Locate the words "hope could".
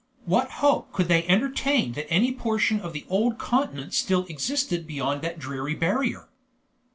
0.49-1.07